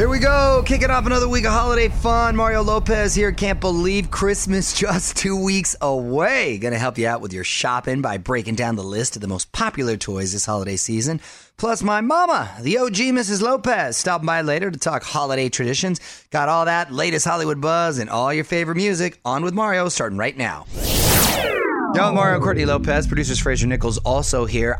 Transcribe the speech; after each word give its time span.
Here 0.00 0.08
we 0.08 0.18
go, 0.18 0.62
kicking 0.64 0.88
off 0.88 1.04
another 1.04 1.28
week 1.28 1.44
of 1.44 1.52
holiday 1.52 1.88
fun. 1.88 2.34
Mario 2.34 2.62
Lopez 2.62 3.14
here. 3.14 3.32
Can't 3.32 3.60
believe 3.60 4.10
Christmas 4.10 4.72
just 4.78 5.14
two 5.14 5.36
weeks 5.36 5.76
away. 5.82 6.56
Gonna 6.56 6.78
help 6.78 6.96
you 6.96 7.06
out 7.06 7.20
with 7.20 7.34
your 7.34 7.44
shopping 7.44 8.00
by 8.00 8.16
breaking 8.16 8.54
down 8.54 8.76
the 8.76 8.82
list 8.82 9.14
of 9.16 9.20
the 9.20 9.28
most 9.28 9.52
popular 9.52 9.98
toys 9.98 10.32
this 10.32 10.46
holiday 10.46 10.76
season. 10.76 11.20
Plus, 11.58 11.82
my 11.82 12.00
mama, 12.00 12.50
the 12.62 12.78
OG 12.78 12.94
Mrs. 12.94 13.42
Lopez, 13.42 13.98
stopping 13.98 14.24
by 14.24 14.40
later 14.40 14.70
to 14.70 14.78
talk 14.78 15.02
holiday 15.02 15.50
traditions. 15.50 16.00
Got 16.30 16.48
all 16.48 16.64
that 16.64 16.90
latest 16.90 17.26
Hollywood 17.26 17.60
buzz 17.60 17.98
and 17.98 18.08
all 18.08 18.32
your 18.32 18.44
favorite 18.44 18.76
music 18.76 19.20
on 19.26 19.44
with 19.44 19.52
Mario 19.52 19.90
starting 19.90 20.16
right 20.16 20.34
now. 20.34 20.64
Yo, 21.94 22.10
Mario 22.10 22.40
Courtney 22.40 22.64
Lopez, 22.64 23.06
producers 23.06 23.38
Fraser 23.38 23.66
Nichols 23.66 23.98
also 23.98 24.46
here. 24.46 24.78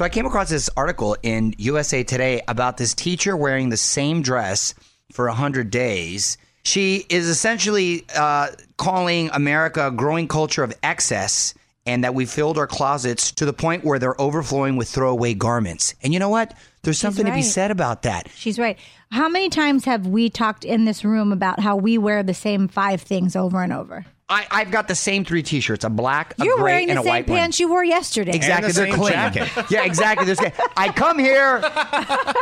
So 0.00 0.06
I 0.06 0.08
came 0.08 0.24
across 0.24 0.48
this 0.48 0.70
article 0.78 1.14
in 1.22 1.54
USA 1.58 2.02
Today 2.02 2.40
about 2.48 2.78
this 2.78 2.94
teacher 2.94 3.36
wearing 3.36 3.68
the 3.68 3.76
same 3.76 4.22
dress 4.22 4.74
for 5.12 5.26
100 5.26 5.68
days. 5.68 6.38
She 6.62 7.04
is 7.10 7.28
essentially 7.28 8.06
uh, 8.16 8.48
calling 8.78 9.28
America 9.34 9.88
a 9.88 9.90
growing 9.90 10.26
culture 10.26 10.64
of 10.64 10.72
excess 10.82 11.52
and 11.84 12.02
that 12.02 12.14
we 12.14 12.24
filled 12.24 12.56
our 12.56 12.66
closets 12.66 13.30
to 13.32 13.44
the 13.44 13.52
point 13.52 13.84
where 13.84 13.98
they're 13.98 14.18
overflowing 14.18 14.76
with 14.76 14.88
throwaway 14.88 15.34
garments. 15.34 15.94
And 16.02 16.14
you 16.14 16.18
know 16.18 16.30
what? 16.30 16.54
There's 16.82 16.98
something 16.98 17.26
to 17.26 17.32
be 17.32 17.42
said 17.42 17.70
about 17.70 18.00
that. 18.04 18.30
She's 18.34 18.58
right. 18.58 18.78
How 19.10 19.28
many 19.28 19.50
times 19.50 19.84
have 19.84 20.06
we 20.06 20.30
talked 20.30 20.64
in 20.64 20.86
this 20.86 21.04
room 21.04 21.30
about 21.30 21.60
how 21.60 21.76
we 21.76 21.98
wear 21.98 22.22
the 22.22 22.32
same 22.32 22.68
five 22.68 23.02
things 23.02 23.36
over 23.36 23.62
and 23.62 23.70
over? 23.70 24.06
I, 24.30 24.46
I've 24.50 24.70
got 24.70 24.88
the 24.88 24.94
same 24.94 25.24
three 25.24 25.42
T-shirts: 25.42 25.84
a 25.84 25.90
black, 25.90 26.34
a 26.38 26.44
You're 26.44 26.56
gray, 26.56 26.62
wearing 26.72 26.90
and 26.90 26.96
the 26.98 27.00
a 27.02 27.04
same 27.04 27.10
white 27.10 27.28
one. 27.28 27.38
pants 27.38 27.60
you 27.60 27.68
wore 27.68 27.84
yesterday. 27.84 28.32
Exactly, 28.32 28.68
the 28.72 28.80
they're 28.80 28.86
same 28.90 28.94
clean. 28.98 29.12
jacket. 29.12 29.48
Yeah, 29.70 29.84
exactly. 29.84 30.24
There's, 30.26 30.38
I 30.76 30.90
come 30.92 31.18
here, 31.18 31.56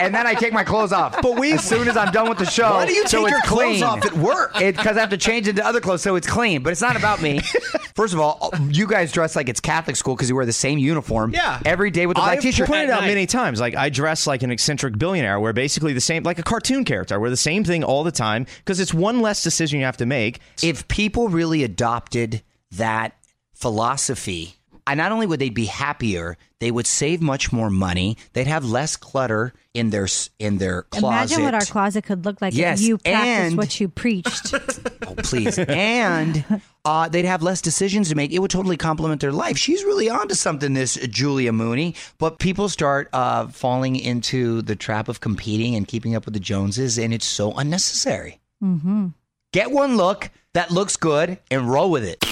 and 0.00 0.14
then 0.14 0.26
I 0.26 0.34
take 0.34 0.52
my 0.52 0.64
clothes 0.64 0.92
off. 0.92 1.20
But 1.20 1.38
we, 1.38 1.52
as 1.54 1.64
soon 1.64 1.88
as 1.88 1.96
I'm 1.96 2.12
done 2.12 2.28
with 2.28 2.38
the 2.38 2.46
show, 2.46 2.70
Why 2.70 2.86
do 2.86 2.92
you 2.92 3.06
so 3.08 3.22
take 3.22 3.30
your 3.30 3.38
it's 3.40 3.48
clothes 3.48 3.62
clean. 3.78 3.82
off 3.82 4.04
at 4.04 4.12
work? 4.14 4.54
Because 4.58 4.96
I 4.96 5.00
have 5.00 5.10
to 5.10 5.16
change 5.16 5.48
into 5.48 5.64
other 5.64 5.80
clothes, 5.80 6.02
so 6.02 6.16
it's 6.16 6.26
clean. 6.26 6.62
But 6.62 6.70
it's 6.70 6.80
not 6.82 6.96
about 6.96 7.20
me. 7.22 7.40
First 7.94 8.14
of 8.14 8.20
all, 8.20 8.50
you 8.70 8.86
guys 8.86 9.10
dress 9.10 9.34
like 9.34 9.48
it's 9.48 9.60
Catholic 9.60 9.96
school 9.96 10.14
because 10.14 10.28
you 10.28 10.36
wear 10.36 10.46
the 10.46 10.52
same 10.52 10.78
uniform. 10.78 11.32
Yeah. 11.34 11.60
every 11.64 11.90
day 11.90 12.06
with 12.06 12.16
the 12.16 12.20
black 12.22 12.36
I've 12.38 12.42
T-shirt. 12.42 12.68
pointed 12.68 12.90
out 12.90 13.00
night. 13.00 13.08
many 13.08 13.26
times, 13.26 13.60
like 13.60 13.74
I 13.74 13.88
dress 13.88 14.26
like 14.26 14.42
an 14.42 14.50
eccentric 14.50 14.96
billionaire, 14.98 15.40
where 15.40 15.52
basically 15.52 15.92
the 15.94 16.00
same, 16.00 16.22
like 16.22 16.38
a 16.38 16.42
cartoon 16.42 16.84
character. 16.84 17.14
I 17.14 17.18
wear 17.18 17.30
the 17.30 17.36
same 17.36 17.64
thing 17.64 17.82
all 17.82 18.04
the 18.04 18.12
time 18.12 18.46
because 18.58 18.78
it's 18.78 18.94
one 18.94 19.20
less 19.20 19.42
decision 19.42 19.80
you 19.80 19.86
have 19.86 19.96
to 19.98 20.06
make. 20.06 20.38
if 20.62 20.86
people 20.88 21.28
really 21.28 21.64
adopted 21.78 22.42
that 22.72 23.16
philosophy, 23.54 24.54
I 24.86 24.94
not 24.96 25.12
only 25.12 25.26
would 25.26 25.38
they 25.38 25.50
be 25.50 25.66
happier, 25.66 26.36
they 26.58 26.70
would 26.72 26.86
save 26.86 27.20
much 27.22 27.52
more 27.52 27.70
money. 27.70 28.16
They'd 28.32 28.46
have 28.48 28.64
less 28.64 28.96
clutter 28.96 29.52
in 29.74 29.90
their 29.90 30.08
in 30.40 30.58
their 30.58 30.82
closet. 30.84 31.06
Imagine 31.36 31.42
what 31.44 31.54
our 31.54 31.60
closet 31.60 32.02
could 32.04 32.24
look 32.24 32.40
like 32.40 32.54
Yes, 32.54 32.80
if 32.80 32.86
you 32.88 32.98
practiced 32.98 33.26
and- 33.28 33.56
what 33.56 33.80
you 33.80 33.88
preached. 33.88 34.54
Oh, 35.10 35.14
please. 35.16 35.58
and 35.58 36.44
uh, 36.84 37.08
they'd 37.08 37.24
have 37.24 37.42
less 37.42 37.62
decisions 37.62 38.10
to 38.10 38.14
make. 38.14 38.30
It 38.30 38.40
would 38.40 38.50
totally 38.50 38.76
complement 38.76 39.22
their 39.22 39.32
life. 39.32 39.56
She's 39.56 39.82
really 39.84 40.10
onto 40.10 40.34
something, 40.34 40.74
this 40.74 40.96
Julia 41.08 41.50
Mooney. 41.50 41.94
But 42.18 42.38
people 42.38 42.68
start 42.68 43.08
uh, 43.14 43.46
falling 43.48 43.96
into 43.96 44.60
the 44.60 44.76
trap 44.76 45.08
of 45.08 45.20
competing 45.20 45.74
and 45.76 45.88
keeping 45.88 46.14
up 46.14 46.26
with 46.26 46.34
the 46.34 46.40
Joneses, 46.40 46.98
and 46.98 47.14
it's 47.14 47.24
so 47.24 47.52
unnecessary. 47.54 48.38
Mm-hmm. 48.62 49.06
Get 49.54 49.70
one 49.70 49.96
look 49.96 50.30
that 50.52 50.70
looks 50.70 50.96
good 50.98 51.38
and 51.50 51.70
roll 51.70 51.90
with 51.90 52.04
it. 52.04 52.22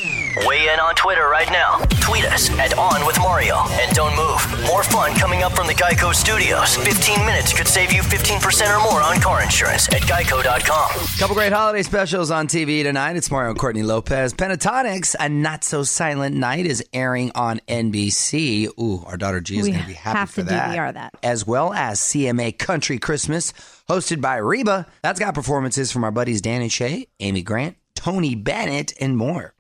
Weigh 0.45 0.70
in 0.70 0.79
on 0.81 0.95
Twitter 0.95 1.29
right 1.29 1.48
now. 1.51 1.79
Tweet 2.01 2.25
us 2.27 2.51
at 2.59 2.77
On 2.77 3.06
With 3.06 3.19
Mario. 3.19 3.56
And 3.81 3.91
don't 3.95 4.15
move. 4.15 4.67
More 4.67 4.83
fun 4.83 5.15
coming 5.15 5.43
up 5.43 5.53
from 5.53 5.67
the 5.67 5.73
Geico 5.73 6.15
Studios. 6.15 6.77
15 6.77 7.25
minutes 7.25 7.55
could 7.55 7.67
save 7.67 7.91
you 7.91 8.03
15% 8.03 8.77
or 8.77 8.83
more 8.83 9.01
on 9.03 9.19
car 9.20 9.43
insurance 9.43 9.89
at 9.89 10.03
geico.com. 10.03 10.91
Couple 11.19 11.34
great 11.34 11.53
holiday 11.53 11.83
specials 11.83 12.31
on 12.31 12.48
TV 12.48 12.83
tonight. 12.83 13.17
It's 13.17 13.31
Mario 13.31 13.51
and 13.51 13.59
Courtney 13.59 13.83
Lopez. 13.83 14.34
Pentatonix, 14.34 15.15
A 15.19 15.28
Not 15.31 15.65
So 15.65 15.84
Silent 15.84 16.37
Night 16.37 16.66
is 16.66 16.84
airing 16.93 17.32
on 17.34 17.61
NBC. 17.66 18.69
Ooh, 18.78 19.05
our 19.06 19.16
daughter 19.16 19.41
G 19.41 19.59
is 19.59 19.69
going 19.69 19.81
to 19.81 19.87
be 19.87 19.94
happy 19.94 20.19
have 20.19 20.31
for 20.31 20.43
to 20.43 20.49
that. 20.49 20.77
DVR 20.77 20.93
that. 20.93 21.15
As 21.22 21.47
well 21.47 21.72
as 21.72 21.99
CMA 21.99 22.59
Country 22.59 22.99
Christmas, 22.99 23.55
hosted 23.88 24.21
by 24.21 24.37
Reba. 24.37 24.87
That's 25.00 25.19
got 25.19 25.34
performances 25.34 25.91
from 25.91 26.05
our 26.05 26.11
buddies 26.11 26.43
Dan 26.43 26.61
and 26.61 26.71
Shay, 26.71 27.06
Amy 27.21 27.41
Grant, 27.41 27.77
Tony 27.94 28.34
Bennett, 28.34 28.93
and 29.00 29.16
more. 29.16 29.55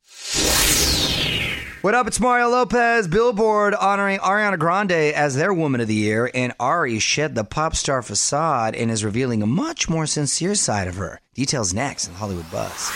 What 1.86 1.94
up? 1.94 2.08
It's 2.08 2.18
Mario 2.18 2.48
Lopez. 2.48 3.06
Billboard 3.06 3.72
honoring 3.72 4.18
Ariana 4.18 4.58
Grande 4.58 4.90
as 4.90 5.36
their 5.36 5.54
Woman 5.54 5.80
of 5.80 5.86
the 5.86 5.94
Year, 5.94 6.28
and 6.34 6.52
Ari 6.58 6.98
shed 6.98 7.36
the 7.36 7.44
pop 7.44 7.76
star 7.76 8.02
facade 8.02 8.74
and 8.74 8.90
is 8.90 9.04
revealing 9.04 9.40
a 9.40 9.46
much 9.46 9.88
more 9.88 10.04
sincere 10.04 10.56
side 10.56 10.88
of 10.88 10.96
her. 10.96 11.20
Details 11.34 11.72
next 11.72 12.08
in 12.08 12.14
Hollywood 12.14 12.50
Buzz. 12.50 12.90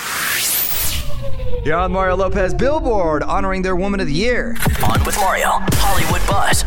You're 1.65 1.77
on 1.77 1.93
Mario 1.93 2.17
Lopez. 2.17 2.53
Billboard 2.53 3.23
honoring 3.23 3.63
their 3.63 3.77
Woman 3.77 4.01
of 4.01 4.09
the 4.09 4.13
Year. 4.13 4.57
On 4.83 5.05
with 5.05 5.17
Mario. 5.19 5.51
Hollywood 5.51 6.27
Buzz. 6.27 6.65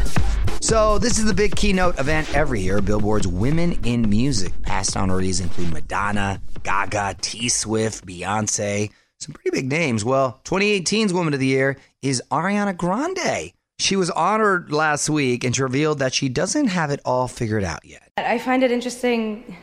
So 0.61 0.97
this 0.97 1.19
is 1.19 1.25
the 1.25 1.33
big 1.33 1.57
keynote 1.57 1.99
event 1.99 2.33
every 2.33 2.61
year. 2.61 2.79
Billboard's 2.79 3.27
Women 3.27 3.73
in 3.83 4.09
Music. 4.09 4.53
Past 4.61 4.95
honorees 4.95 5.41
include 5.41 5.73
Madonna, 5.73 6.41
Gaga, 6.63 7.15
T 7.19 7.49
Swift, 7.49 8.05
Beyonce. 8.05 8.91
Some 9.23 9.33
pretty 9.33 9.51
big 9.51 9.69
names. 9.71 10.03
Well, 10.03 10.41
2018's 10.43 11.13
Woman 11.13 11.33
of 11.33 11.39
the 11.39 11.47
Year 11.47 11.77
is 12.01 12.21
Ariana 12.29 12.75
Grande. 12.75 13.53
She 13.79 13.95
was 13.95 14.09
honored 14.09 14.69
last 14.69 15.09
week 15.09 15.45
and 15.45 15.55
she 15.55 15.61
revealed 15.61 15.99
that 15.99 16.13
she 16.13 16.27
doesn't 16.27 16.67
have 16.67 16.91
it 16.91 16.99
all 17.05 17.29
figured 17.29 17.63
out 17.63 17.85
yet. 17.85 18.11
I 18.17 18.37
find 18.37 18.63
it 18.63 18.71
interesting 18.71 19.55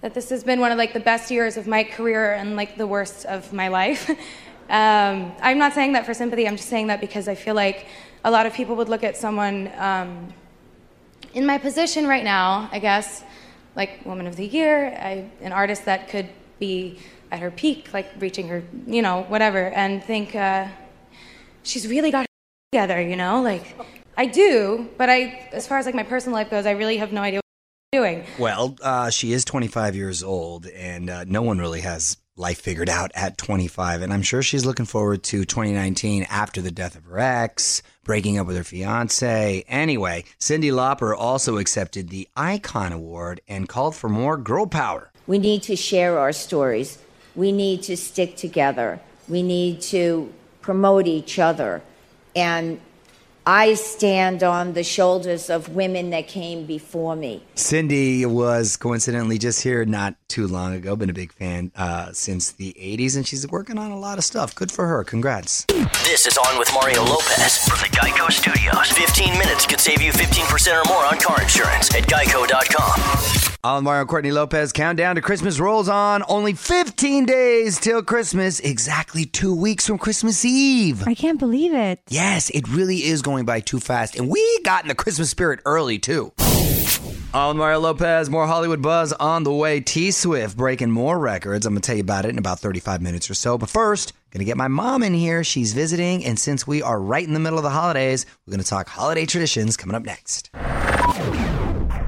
that 0.00 0.14
this 0.14 0.30
has 0.30 0.42
been 0.42 0.58
one 0.58 0.72
of 0.72 0.78
like 0.78 0.94
the 0.94 1.00
best 1.00 1.30
years 1.30 1.56
of 1.56 1.68
my 1.68 1.84
career 1.84 2.34
and 2.34 2.56
like 2.56 2.76
the 2.76 2.88
worst 2.88 3.24
of 3.26 3.52
my 3.52 3.68
life. 3.68 4.10
um, 4.68 5.32
I'm 5.40 5.58
not 5.58 5.72
saying 5.72 5.92
that 5.92 6.04
for 6.04 6.12
sympathy. 6.12 6.48
I'm 6.48 6.56
just 6.56 6.68
saying 6.68 6.88
that 6.88 7.00
because 7.00 7.28
I 7.28 7.36
feel 7.36 7.54
like 7.54 7.86
a 8.24 8.32
lot 8.32 8.46
of 8.46 8.52
people 8.52 8.74
would 8.74 8.88
look 8.88 9.04
at 9.04 9.16
someone 9.16 9.70
um, 9.76 10.34
in 11.34 11.46
my 11.46 11.58
position 11.58 12.08
right 12.08 12.24
now, 12.24 12.68
I 12.72 12.80
guess, 12.80 13.22
like 13.76 14.04
Woman 14.04 14.26
of 14.26 14.34
the 14.34 14.46
Year, 14.46 14.88
I, 14.88 15.30
an 15.40 15.52
artist 15.52 15.84
that 15.84 16.08
could 16.08 16.28
be 16.58 16.98
at 17.30 17.40
her 17.40 17.50
peak, 17.50 17.92
like 17.92 18.10
reaching 18.18 18.48
her, 18.48 18.62
you 18.86 19.02
know, 19.02 19.22
whatever, 19.24 19.70
and 19.70 20.02
think 20.02 20.34
uh, 20.34 20.68
she's 21.62 21.86
really 21.86 22.10
got 22.10 22.22
her 22.22 22.26
together, 22.72 23.00
you 23.00 23.16
know, 23.16 23.42
like 23.42 23.76
I 24.16 24.26
do, 24.26 24.88
but 24.96 25.10
I, 25.10 25.48
as 25.52 25.66
far 25.66 25.78
as 25.78 25.86
like 25.86 25.94
my 25.94 26.02
personal 26.02 26.34
life 26.34 26.50
goes, 26.50 26.66
I 26.66 26.72
really 26.72 26.96
have 26.96 27.12
no 27.12 27.22
idea 27.22 27.40
what 27.40 27.98
I'm 27.98 28.02
doing. 28.02 28.24
Well, 28.38 28.76
uh, 28.82 29.10
she 29.10 29.32
is 29.32 29.44
25 29.44 29.94
years 29.94 30.22
old, 30.22 30.66
and 30.66 31.10
uh, 31.10 31.24
no 31.24 31.42
one 31.42 31.58
really 31.58 31.82
has 31.82 32.16
life 32.36 32.60
figured 32.60 32.88
out 32.88 33.10
at 33.14 33.38
25. 33.38 34.02
And 34.02 34.12
I'm 34.12 34.22
sure 34.22 34.42
she's 34.42 34.66
looking 34.66 34.86
forward 34.86 35.22
to 35.24 35.44
2019 35.44 36.24
after 36.24 36.60
the 36.60 36.70
death 36.70 36.96
of 36.96 37.04
her 37.04 37.18
ex, 37.18 37.82
breaking 38.04 38.38
up 38.38 38.46
with 38.46 38.56
her 38.56 38.64
fiance. 38.64 39.64
Anyway, 39.68 40.24
Cyndi 40.38 40.70
Lauper 40.70 41.14
also 41.16 41.58
accepted 41.58 42.08
the 42.08 42.28
Icon 42.36 42.92
Award 42.92 43.40
and 43.48 43.68
called 43.68 43.96
for 43.96 44.08
more 44.08 44.36
girl 44.36 44.66
power. 44.66 45.12
We 45.26 45.38
need 45.38 45.62
to 45.64 45.76
share 45.76 46.18
our 46.18 46.32
stories. 46.32 46.98
We 47.34 47.52
need 47.52 47.82
to 47.84 47.96
stick 47.96 48.36
together. 48.36 49.00
We 49.28 49.42
need 49.42 49.80
to 49.82 50.32
promote 50.60 51.06
each 51.06 51.38
other. 51.38 51.82
And 52.34 52.80
I 53.48 53.74
stand 53.74 54.42
on 54.42 54.72
the 54.72 54.82
shoulders 54.82 55.50
of 55.50 55.68
women 55.68 56.10
that 56.10 56.26
came 56.26 56.66
before 56.66 57.14
me. 57.14 57.44
Cyndi 57.54 58.26
was 58.26 58.76
coincidentally 58.76 59.38
just 59.38 59.62
here 59.62 59.84
not 59.84 60.16
too 60.26 60.48
long 60.48 60.74
ago. 60.74 60.96
Been 60.96 61.10
a 61.10 61.12
big 61.12 61.32
fan 61.32 61.70
uh, 61.76 62.12
since 62.12 62.50
the 62.50 62.74
80s, 62.76 63.14
and 63.14 63.24
she's 63.24 63.46
working 63.46 63.78
on 63.78 63.92
a 63.92 63.98
lot 63.98 64.18
of 64.18 64.24
stuff. 64.24 64.52
Good 64.52 64.72
for 64.72 64.88
her. 64.88 65.04
Congrats. 65.04 65.64
This 66.02 66.26
is 66.26 66.36
On 66.36 66.58
with 66.58 66.72
Mario 66.74 67.04
Lopez 67.04 67.58
from 67.68 67.78
the 67.78 67.96
Geico 67.96 68.32
Studios. 68.32 68.90
15 68.90 69.38
minutes 69.38 69.64
could 69.64 69.80
save 69.80 70.02
you 70.02 70.10
15% 70.10 70.84
or 70.84 70.88
more 70.88 71.06
on 71.06 71.16
car 71.20 71.40
insurance 71.40 71.94
at 71.94 72.02
geico.com. 72.02 73.25
I'm 73.66 73.82
Mario 73.82 74.04
Courtney 74.04 74.30
Lopez. 74.30 74.70
Countdown 74.70 75.16
to 75.16 75.20
Christmas 75.20 75.58
rolls 75.58 75.88
on. 75.88 76.22
Only 76.28 76.52
15 76.52 77.26
days 77.26 77.80
till 77.80 78.00
Christmas. 78.00 78.60
Exactly 78.60 79.24
two 79.24 79.52
weeks 79.52 79.88
from 79.88 79.98
Christmas 79.98 80.44
Eve. 80.44 81.02
I 81.04 81.16
can't 81.16 81.40
believe 81.40 81.74
it. 81.74 81.98
Yes, 82.08 82.48
it 82.50 82.68
really 82.68 82.98
is 82.98 83.22
going 83.22 83.44
by 83.44 83.58
too 83.58 83.80
fast. 83.80 84.14
And 84.14 84.28
we 84.28 84.60
got 84.62 84.84
in 84.84 84.88
the 84.88 84.94
Christmas 84.94 85.30
spirit 85.30 85.58
early, 85.64 85.98
too. 85.98 86.32
I'm 87.34 87.56
Mario 87.56 87.80
Lopez. 87.80 88.30
More 88.30 88.46
Hollywood 88.46 88.82
buzz 88.82 89.12
on 89.14 89.42
the 89.42 89.52
way. 89.52 89.80
T 89.80 90.12
Swift 90.12 90.56
breaking 90.56 90.92
more 90.92 91.18
records. 91.18 91.66
I'm 91.66 91.72
going 91.72 91.82
to 91.82 91.86
tell 91.86 91.96
you 91.96 92.02
about 92.02 92.24
it 92.24 92.28
in 92.28 92.38
about 92.38 92.60
35 92.60 93.02
minutes 93.02 93.28
or 93.28 93.34
so. 93.34 93.58
But 93.58 93.68
first, 93.68 94.12
going 94.30 94.38
to 94.38 94.44
get 94.44 94.56
my 94.56 94.68
mom 94.68 95.02
in 95.02 95.12
here. 95.12 95.42
She's 95.42 95.72
visiting. 95.72 96.24
And 96.24 96.38
since 96.38 96.68
we 96.68 96.82
are 96.82 97.00
right 97.00 97.26
in 97.26 97.34
the 97.34 97.40
middle 97.40 97.58
of 97.58 97.64
the 97.64 97.70
holidays, 97.70 98.26
we're 98.46 98.52
going 98.52 98.62
to 98.62 98.70
talk 98.70 98.88
holiday 98.88 99.26
traditions 99.26 99.76
coming 99.76 99.96
up 99.96 100.04
next. 100.04 100.50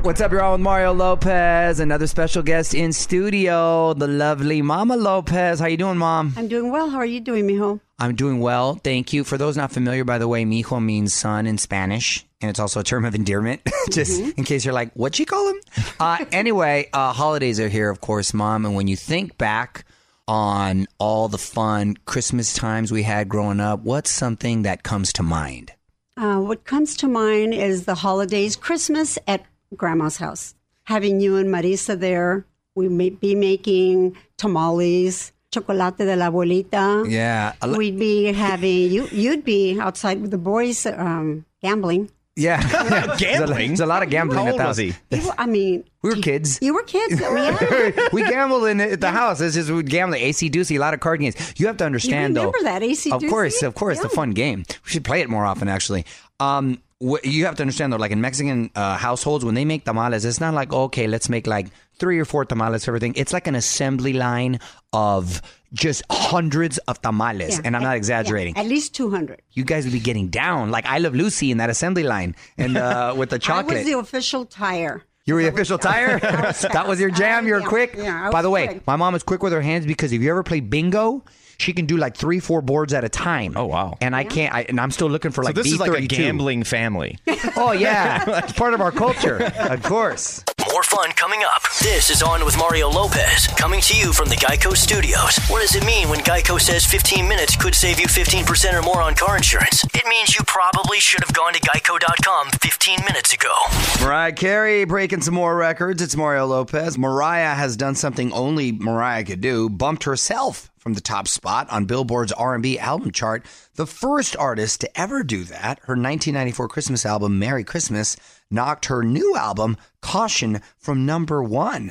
What's 0.02 0.20
up, 0.20 0.30
y'all? 0.32 0.52
With 0.52 0.60
Mario 0.60 0.92
Lopez, 0.94 1.80
another 1.80 2.06
special 2.06 2.42
guest 2.42 2.72
in 2.72 2.92
studio, 2.92 3.94
the 3.94 4.06
lovely 4.06 4.62
Mama 4.62 4.96
Lopez. 4.96 5.58
How 5.58 5.66
you 5.66 5.76
doing, 5.76 5.98
Mom? 5.98 6.32
I'm 6.36 6.46
doing 6.46 6.70
well. 6.70 6.88
How 6.88 6.98
are 6.98 7.04
you 7.04 7.20
doing, 7.20 7.46
mijo? 7.46 7.80
I'm 7.98 8.14
doing 8.14 8.38
well, 8.38 8.76
thank 8.76 9.12
you. 9.12 9.24
For 9.24 9.36
those 9.36 9.56
not 9.56 9.72
familiar, 9.72 10.04
by 10.04 10.18
the 10.18 10.28
way, 10.28 10.44
mijo 10.44 10.82
means 10.82 11.12
son 11.12 11.46
in 11.46 11.58
Spanish, 11.58 12.24
and 12.40 12.48
it's 12.48 12.60
also 12.60 12.80
a 12.80 12.84
term 12.84 13.04
of 13.04 13.16
endearment, 13.16 13.60
just 13.90 14.20
in 14.38 14.44
case 14.44 14.64
you're 14.64 14.72
like, 14.72 14.92
what'd 14.92 15.16
she 15.16 15.24
call 15.24 15.48
him? 15.48 15.60
Uh, 16.00 16.24
anyway, 16.30 16.88
uh, 16.92 17.12
holidays 17.12 17.58
are 17.58 17.68
here, 17.68 17.90
of 17.90 18.00
course, 18.00 18.32
Mom. 18.32 18.64
And 18.64 18.76
when 18.76 18.86
you 18.86 18.94
think 18.94 19.36
back 19.36 19.84
on 20.28 20.86
all 20.98 21.26
the 21.26 21.38
fun 21.38 21.96
Christmas 22.06 22.54
times 22.54 22.92
we 22.92 23.02
had 23.02 23.28
growing 23.28 23.58
up, 23.58 23.80
what's 23.80 24.10
something 24.10 24.62
that 24.62 24.84
comes 24.84 25.12
to 25.14 25.24
mind? 25.24 25.72
Uh, 26.16 26.38
what 26.38 26.64
comes 26.64 26.96
to 26.98 27.08
mind 27.08 27.52
is 27.52 27.84
the 27.84 27.96
holidays, 27.96 28.54
Christmas 28.54 29.18
at 29.26 29.44
Grandma's 29.76 30.16
house. 30.18 30.54
Having 30.84 31.20
you 31.20 31.36
and 31.36 31.48
Marisa 31.48 31.98
there, 31.98 32.46
we 32.74 32.88
may 32.88 33.10
be 33.10 33.34
making 33.34 34.16
tamales, 34.36 35.32
chocolate 35.52 35.98
de 35.98 36.16
la 36.16 36.30
abuelita. 36.30 37.04
Yeah. 37.08 37.52
lo- 37.64 37.76
We'd 37.76 37.98
be 37.98 38.32
having 38.32 38.90
you. 38.90 39.06
You'd 39.12 39.44
be 39.44 39.78
outside 39.78 40.20
with 40.22 40.30
the 40.30 40.38
boys 40.38 40.86
um, 40.86 41.44
gambling. 41.62 42.10
Yeah. 42.38 43.16
Gambling? 43.18 43.68
There's 43.68 43.80
a 43.80 43.86
lot 43.86 44.02
of 44.02 44.10
gambling 44.10 44.38
How 44.38 44.46
at 44.46 44.52
old 44.52 44.60
the 44.60 44.64
was 44.66 44.78
house. 44.78 44.96
he? 45.10 45.16
You 45.16 45.32
I 45.36 45.46
mean, 45.46 45.84
We 46.02 46.10
were 46.10 46.16
kids. 46.16 46.58
you 46.62 46.72
were 46.72 46.82
kids. 46.84 47.20
Yeah. 47.20 47.90
we 48.12 48.22
gambled 48.22 48.66
in 48.66 48.80
at 48.80 49.00
the 49.00 49.10
house. 49.10 49.40
It's 49.40 49.54
just 49.56 49.70
we'd 49.70 49.90
gamble 49.90 50.16
Acey 50.16 50.48
Deucey, 50.50 50.76
a 50.76 50.78
lot 50.78 50.94
of 50.94 51.00
card 51.00 51.20
games. 51.20 51.34
You 51.58 51.66
have 51.66 51.76
to 51.78 51.84
understand 51.84 52.36
remember 52.36 52.58
though. 52.58 52.64
that, 52.64 52.82
AC 52.82 53.10
Of 53.10 53.22
course, 53.28 53.62
of 53.62 53.74
course, 53.74 53.98
the 53.98 54.08
Yeah. 54.08 54.14
fun 54.14 54.30
game. 54.30 54.64
We 54.84 54.90
should 54.90 55.04
play 55.04 55.20
it 55.20 55.28
more 55.28 55.44
often, 55.44 55.68
actually. 55.68 56.06
Um, 56.40 56.80
wh- 57.02 57.24
you 57.24 57.44
have 57.46 57.56
to 57.56 57.62
understand 57.62 57.92
though, 57.92 57.96
like 57.96 58.12
in 58.12 58.20
Mexican 58.20 58.70
uh, 58.76 58.96
households, 58.96 59.44
when 59.44 59.54
they 59.56 59.64
make 59.64 59.84
tamales, 59.84 60.24
it's 60.24 60.40
not 60.40 60.54
like 60.54 60.72
okay, 60.72 61.06
let's 61.08 61.28
make 61.28 61.46
like 61.46 61.66
three 61.98 62.18
or 62.20 62.24
four 62.24 62.44
tamales 62.44 62.84
for 62.84 62.92
everything. 62.92 63.14
It's 63.16 63.32
like 63.32 63.46
an 63.48 63.56
assembly 63.56 64.12
line 64.12 64.60
of 64.92 65.42
just 65.72 66.02
hundreds 66.10 66.78
of 66.88 67.00
tamales, 67.02 67.56
Yeah. 67.56 67.62
and 67.64 67.76
I'm 67.76 67.82
not 67.82 67.96
exaggerating. 67.96 68.54
yeah, 68.56 68.62
at 68.62 68.66
least 68.68 68.94
200. 68.94 69.42
you 69.52 69.64
guys 69.64 69.84
would 69.84 69.92
be 69.92 70.00
getting 70.00 70.28
down 70.28 70.70
like 70.70 70.86
I 70.86 70.98
Love 70.98 71.14
Lucy 71.14 71.50
in 71.50 71.58
that 71.58 71.70
assembly 71.70 72.02
line, 72.04 72.34
and 72.56 72.76
uh, 72.76 73.14
with 73.18 73.30
the 73.30 73.36
I 73.36 73.38
chocolate. 73.38 73.76
was 73.78 73.86
the 73.86 73.98
official 73.98 74.44
tire. 74.46 75.02
You 75.26 75.34
were 75.34 75.42
the 75.42 75.48
official 75.48 75.76
tire? 75.76 76.18
that 76.20 76.86
was 76.88 76.98
your 76.98 77.10
jam? 77.10 77.46
You 77.46 77.52
were 77.54 77.60
Yeah, 77.60 77.66
quick? 77.66 77.94
yeah, 77.98 78.30
By 78.30 78.40
the 78.40 78.48
way, 78.48 78.66
quick. 78.66 78.86
my 78.86 78.96
mom 78.96 79.14
is 79.14 79.22
quick 79.22 79.42
with 79.42 79.52
her 79.52 79.60
hands 79.60 79.84
because 79.84 80.10
if 80.12 80.22
you 80.22 80.30
ever 80.30 80.42
play 80.42 80.60
bingo, 80.60 81.22
she 81.58 81.74
can 81.74 81.84
do 81.84 81.98
like 81.98 82.16
three, 82.16 82.40
four 82.40 82.62
boards 82.62 82.94
at 82.94 83.04
a 83.04 83.10
time. 83.10 83.52
Oh, 83.54 83.66
wow. 83.66 83.94
And 84.00 84.16
I 84.16 84.24
can't, 84.24 84.54
I, 84.54 84.62
and 84.62 84.80
I'm 84.80 84.90
still 84.90 85.10
looking 85.10 85.30
for 85.32 85.42
So 85.42 85.48
like 85.48 85.54
this 85.54 85.66
is 85.70 85.78
like 85.78 85.90
a 85.90 85.96
B32. 85.96 86.08
gambling 86.08 86.62
family. 86.64 87.18
Oh, 87.56 87.72
yeah. 87.72 88.38
it's 88.42 88.54
part 88.54 88.72
of 88.72 88.80
our 88.80 88.90
culture. 88.92 89.42
Of 89.58 89.82
course. 89.82 90.44
More 90.78 90.84
fun 90.84 91.10
coming 91.14 91.42
up. 91.42 91.62
This 91.82 92.08
is 92.08 92.22
On 92.22 92.44
with 92.44 92.56
Mario 92.56 92.88
Lopez, 92.88 93.48
coming 93.48 93.80
to 93.80 93.98
you 93.98 94.12
from 94.12 94.28
the 94.28 94.36
Geico 94.36 94.76
Studios. 94.76 95.36
What 95.48 95.60
does 95.60 95.74
it 95.74 95.84
mean 95.84 96.08
when 96.08 96.20
Geico 96.20 96.60
says 96.60 96.84
15 96.84 97.26
minutes 97.26 97.56
could 97.56 97.74
save 97.74 97.98
you 97.98 98.06
15% 98.06 98.78
or 98.78 98.82
more 98.82 99.02
on 99.02 99.16
car 99.16 99.36
insurance? 99.36 99.82
It 99.92 100.06
means 100.06 100.36
you 100.36 100.44
probably 100.46 101.00
should 101.00 101.24
have 101.24 101.34
gone 101.34 101.52
to 101.54 101.60
geico.com 101.60 102.50
15 102.62 103.00
minutes 103.04 103.32
ago. 103.32 103.52
Mariah 104.00 104.30
Carey 104.30 104.84
breaking 104.84 105.22
some 105.22 105.34
more 105.34 105.56
records. 105.56 106.00
It's 106.00 106.14
Mario 106.14 106.46
Lopez. 106.46 106.96
Mariah 106.96 107.56
has 107.56 107.76
done 107.76 107.96
something 107.96 108.32
only 108.32 108.70
Mariah 108.70 109.24
could 109.24 109.40
do, 109.40 109.68
bumped 109.68 110.04
herself 110.04 110.70
from 110.78 110.94
the 110.94 111.00
top 111.00 111.28
spot 111.28 111.68
on 111.70 111.84
Billboard's 111.84 112.32
R&B 112.32 112.78
album 112.78 113.10
chart. 113.10 113.44
The 113.74 113.86
first 113.86 114.36
artist 114.36 114.80
to 114.82 115.00
ever 115.00 115.22
do 115.22 115.44
that, 115.44 115.78
her 115.80 115.94
1994 115.94 116.68
Christmas 116.68 117.04
album 117.04 117.38
Merry 117.38 117.64
Christmas, 117.64 118.16
knocked 118.50 118.86
her 118.86 119.02
new 119.02 119.36
album 119.36 119.76
Caution 120.00 120.60
from 120.76 121.04
number 121.06 121.42
1. 121.42 121.90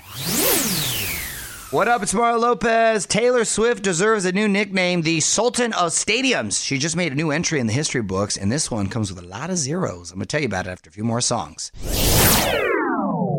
What 1.70 1.90
up? 1.90 2.02
It's 2.02 2.14
Mario 2.14 2.40
Lopez. 2.40 3.06
Taylor 3.06 3.44
Swift 3.44 3.84
deserves 3.84 4.24
a 4.24 4.32
new 4.32 4.48
nickname, 4.48 5.02
the 5.02 5.20
Sultan 5.20 5.74
of 5.74 5.92
Stadiums. 5.92 6.64
She 6.64 6.78
just 6.78 6.96
made 6.96 7.12
a 7.12 7.16
new 7.16 7.30
entry 7.32 7.60
in 7.60 7.68
the 7.68 7.74
history 7.74 8.02
books, 8.02 8.38
and 8.38 8.50
this 8.50 8.72
one 8.72 8.88
comes 8.88 9.14
with 9.14 9.22
a 9.22 9.28
lot 9.28 9.50
of 9.50 9.58
zeros. 9.58 10.12
I'm 10.12 10.20
going 10.20 10.28
to 10.28 10.28
tell 10.28 10.40
you 10.40 10.48
about 10.48 10.66
it 10.66 10.70
after 10.70 10.90
a 10.90 10.94
few 10.94 11.04
more 11.04 11.20
songs. 11.20 11.74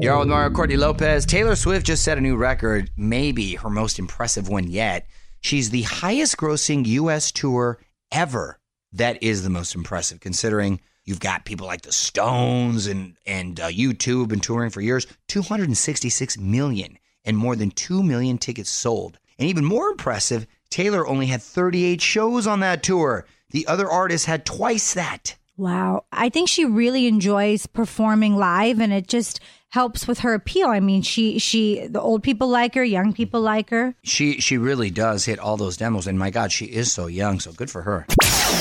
On 0.00 0.18
with 0.20 0.28
Mario 0.28 0.50
Courtney 0.50 0.76
Lopez. 0.76 1.26
Taylor 1.26 1.56
Swift 1.56 1.84
just 1.84 2.04
set 2.04 2.18
a 2.18 2.20
new 2.20 2.36
record, 2.36 2.90
maybe 2.96 3.56
her 3.56 3.68
most 3.68 3.98
impressive 3.98 4.48
one 4.48 4.68
yet. 4.68 5.06
She's 5.40 5.70
the 5.70 5.82
highest 5.82 6.36
grossing 6.36 6.86
U.S. 6.86 7.32
tour 7.32 7.78
ever. 8.10 8.58
That 8.92 9.22
is 9.22 9.42
the 9.42 9.50
most 9.50 9.74
impressive, 9.74 10.20
considering 10.20 10.80
you've 11.04 11.20
got 11.20 11.44
people 11.44 11.66
like 11.66 11.82
the 11.82 11.92
Stones 11.92 12.86
and 12.86 13.16
and 13.26 13.60
uh, 13.60 13.68
U2 13.68 14.20
have 14.20 14.28
been 14.28 14.40
touring 14.40 14.70
for 14.70 14.80
years. 14.80 15.06
266 15.28 16.38
million 16.38 16.98
and 17.24 17.36
more 17.36 17.56
than 17.56 17.70
2 17.70 18.02
million 18.02 18.38
tickets 18.38 18.70
sold. 18.70 19.18
And 19.38 19.48
even 19.48 19.64
more 19.64 19.88
impressive, 19.90 20.46
Taylor 20.70 21.06
only 21.06 21.26
had 21.26 21.42
38 21.42 22.00
shows 22.00 22.46
on 22.46 22.60
that 22.60 22.82
tour. 22.82 23.26
The 23.50 23.66
other 23.66 23.88
artists 23.88 24.26
had 24.26 24.44
twice 24.44 24.94
that. 24.94 25.36
Wow. 25.56 26.04
I 26.12 26.28
think 26.28 26.48
she 26.48 26.64
really 26.64 27.06
enjoys 27.06 27.66
performing 27.66 28.36
live 28.36 28.80
and 28.80 28.92
it 28.92 29.08
just 29.08 29.40
helps 29.70 30.08
with 30.08 30.20
her 30.20 30.34
appeal. 30.34 30.68
I 30.68 30.80
mean, 30.80 31.02
she 31.02 31.38
she 31.38 31.86
the 31.86 32.00
old 32.00 32.22
people 32.22 32.48
like 32.48 32.74
her, 32.74 32.84
young 32.84 33.12
people 33.12 33.40
like 33.40 33.70
her. 33.70 33.94
She 34.02 34.40
she 34.40 34.58
really 34.58 34.90
does 34.90 35.24
hit 35.24 35.38
all 35.38 35.56
those 35.56 35.76
demos, 35.76 36.06
and 36.06 36.18
my 36.18 36.30
God, 36.30 36.52
she 36.52 36.66
is 36.66 36.92
so 36.92 37.06
young. 37.06 37.40
So 37.40 37.52
good 37.52 37.70
for 37.70 37.82
her. 37.82 38.06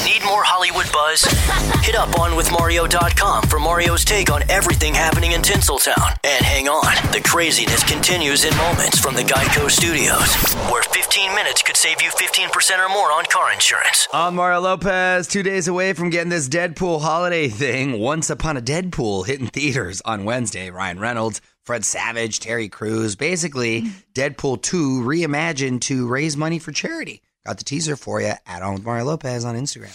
Need 0.06 0.24
more 0.24 0.44
Hollywood 0.44 0.92
buzz? 0.92 1.22
Hit 1.84 1.96
up 1.96 2.10
onwithmario.com 2.10 3.44
for 3.44 3.60
Mario's 3.60 4.06
take 4.06 4.32
on 4.32 4.44
everything 4.50 4.94
happening 4.94 5.34
in 5.34 5.42
Tinseltown. 5.42 6.18
And 6.24 6.46
hang 6.46 6.70
on, 6.70 6.96
the 7.12 7.22
craziness 7.22 7.84
continues 7.84 8.46
in 8.46 8.56
moments 8.58 9.00
from 9.00 9.16
the 9.16 9.24
Geico 9.24 9.70
Studios, 9.70 10.36
where 10.72 10.84
15 10.84 11.36
minutes 11.36 11.64
could 11.64 11.78
save 11.78 12.02
you 12.02 12.10
15% 12.12 12.80
or 12.80 12.90
more 12.90 13.12
on 13.12 13.26
car 13.26 13.52
insurance. 13.52 14.08
I'm 14.14 14.36
Mario 14.36 14.62
Lopez, 14.62 15.28
two 15.28 15.44
days 15.44 15.68
away 15.68 15.94
from 15.94 16.10
getting 16.10 16.30
this 16.30 16.50
Deadpool 16.50 17.02
holiday 17.02 17.48
thing. 17.50 18.00
Once 18.00 18.30
Upon 18.30 18.58
a 18.58 18.62
Deadpool 18.62 19.26
hitting 19.26 19.48
theaters 19.48 20.02
on 20.06 20.24
Wednesday. 20.24 20.70
Ryan 20.70 21.00
Reynolds, 21.00 21.42
Fred 21.64 21.84
Savage, 21.84 22.40
Terry 22.40 22.70
Crews. 22.70 23.16
Basically, 23.16 23.82
hmm. 23.82 23.88
Deadpool 24.14 24.62
2 24.62 25.02
reimagined 25.02 25.82
to 25.82 26.08
raise 26.08 26.38
money 26.38 26.60
for 26.60 26.72
charity. 26.72 27.22
Got 27.48 27.60
the 27.60 27.64
teaser 27.64 27.96
for 27.96 28.20
you 28.20 28.34
at 28.46 28.62
On 28.62 28.74
with 28.74 28.84
Mario 28.84 29.06
Lopez 29.06 29.46
on 29.46 29.56
Instagram. 29.56 29.88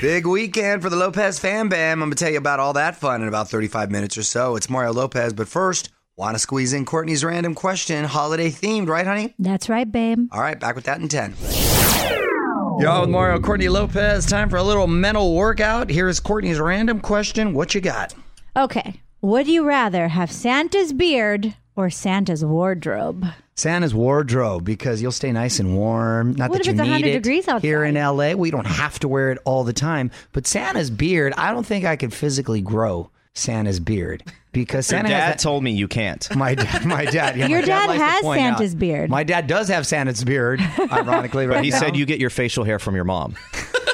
Big 0.00 0.26
weekend 0.26 0.82
for 0.82 0.90
the 0.90 0.96
Lopez 0.96 1.38
fan 1.38 1.68
bam. 1.68 2.02
I'm 2.02 2.08
going 2.08 2.16
to 2.16 2.24
tell 2.24 2.32
you 2.32 2.38
about 2.38 2.58
all 2.58 2.72
that 2.72 2.96
fun 2.96 3.22
in 3.22 3.28
about 3.28 3.48
35 3.48 3.92
minutes 3.92 4.18
or 4.18 4.24
so. 4.24 4.56
It's 4.56 4.68
Mario 4.68 4.92
Lopez, 4.92 5.32
but 5.32 5.46
first, 5.46 5.90
want 6.16 6.34
to 6.34 6.40
squeeze 6.40 6.72
in 6.72 6.84
Courtney's 6.84 7.22
random 7.22 7.54
question, 7.54 8.04
holiday 8.06 8.50
themed, 8.50 8.88
right, 8.88 9.06
honey? 9.06 9.34
That's 9.38 9.68
right, 9.68 9.90
babe. 9.90 10.26
All 10.32 10.40
right, 10.40 10.58
back 10.58 10.74
with 10.74 10.86
that 10.86 11.00
in 11.00 11.06
10. 11.06 11.36
Y'all 12.80 13.02
with 13.02 13.10
Mario 13.10 13.38
Courtney 13.38 13.68
Lopez. 13.68 14.26
Time 14.26 14.50
for 14.50 14.56
a 14.56 14.64
little 14.64 14.88
mental 14.88 15.36
workout. 15.36 15.88
Here's 15.88 16.18
Courtney's 16.18 16.58
random 16.58 16.98
question. 16.98 17.54
What 17.54 17.72
you 17.72 17.80
got? 17.80 18.16
Okay. 18.56 19.00
Would 19.20 19.46
you 19.46 19.64
rather 19.64 20.08
have 20.08 20.32
Santa's 20.32 20.92
beard 20.92 21.54
or 21.76 21.88
Santa's 21.88 22.44
wardrobe? 22.44 23.26
Santa's 23.60 23.94
wardrobe 23.94 24.64
because 24.64 25.02
you'll 25.02 25.12
stay 25.12 25.32
nice 25.32 25.60
and 25.60 25.76
warm. 25.76 26.32
Not 26.32 26.48
What 26.50 26.56
that 26.56 26.60
if 26.62 26.66
you 26.66 26.72
it's 26.72 26.80
need 26.80 26.90
100 26.90 27.06
it 27.08 27.22
degrees 27.22 27.46
here 27.62 27.84
in? 27.84 27.94
LA. 27.94 28.32
We 28.32 28.50
don't 28.50 28.66
have 28.66 28.98
to 29.00 29.08
wear 29.08 29.30
it 29.32 29.38
all 29.44 29.64
the 29.64 29.72
time. 29.74 30.10
But 30.32 30.46
Santa's 30.46 30.90
beard, 30.90 31.34
I 31.36 31.52
don't 31.52 31.66
think 31.66 31.84
I 31.84 31.96
could 31.96 32.14
physically 32.14 32.62
grow 32.62 33.10
Santa's 33.34 33.78
beard 33.78 34.24
because 34.52 34.90
Your 34.90 34.98
Santa 34.98 35.10
dad 35.10 35.20
has 35.20 35.34
that, 35.34 35.38
told 35.40 35.62
me 35.62 35.70
you 35.72 35.88
can't. 35.88 36.26
my 36.34 36.54
dad, 36.54 36.84
my 36.86 37.04
dad. 37.04 37.36
Yeah, 37.36 37.46
Your 37.48 37.60
my 37.60 37.66
dad 37.66 37.86
likes 37.88 37.98
to 38.00 38.04
has 38.04 38.22
point 38.22 38.40
out- 38.40 38.58
Santa's 38.58 38.74
beard. 38.74 39.10
My 39.10 39.24
dad 39.24 39.46
does 39.46 39.68
have 39.68 39.86
Santa's 39.86 40.24
beard. 40.24 40.60
Ironically, 40.90 41.46
right 41.46 41.62
He 41.62 41.70
now. 41.70 41.78
said 41.80 41.96
you 41.96 42.06
get 42.06 42.18
your 42.18 42.30
facial 42.30 42.64
hair 42.64 42.78
from 42.78 42.94
your 42.94 43.04
mom. 43.04 43.36